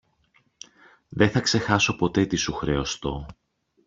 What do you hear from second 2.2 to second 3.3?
τι σου χρεωστώ.